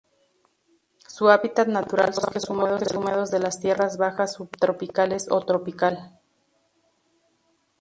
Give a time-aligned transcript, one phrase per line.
[1.05, 6.19] Su hábitat natural son los bosques húmedos de las tierras bajas subtropicales o tropical.